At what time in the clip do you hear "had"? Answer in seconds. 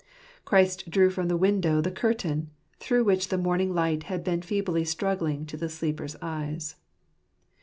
4.09-4.23